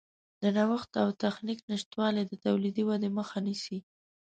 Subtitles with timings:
[0.41, 3.77] د نوښت او تخنیک نشتوالی د تولیدي ودې مخه نیسي.